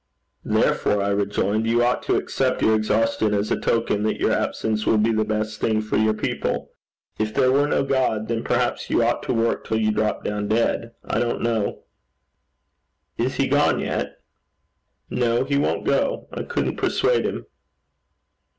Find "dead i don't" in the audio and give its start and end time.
10.47-11.43